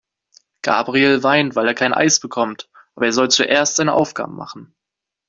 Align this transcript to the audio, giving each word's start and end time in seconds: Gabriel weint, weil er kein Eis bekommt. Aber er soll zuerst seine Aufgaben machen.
Gabriel 0.63 1.21
weint, 1.21 1.55
weil 1.55 1.67
er 1.67 1.75
kein 1.75 1.93
Eis 1.93 2.19
bekommt. 2.19 2.71
Aber 2.95 3.05
er 3.05 3.11
soll 3.13 3.29
zuerst 3.29 3.75
seine 3.75 3.93
Aufgaben 3.93 4.35
machen. 4.35 4.73